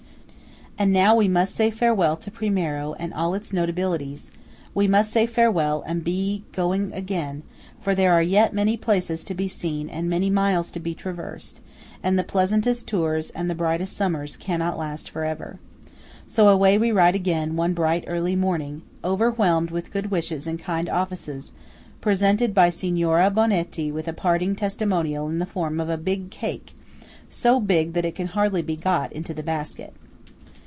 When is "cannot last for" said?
14.35-15.23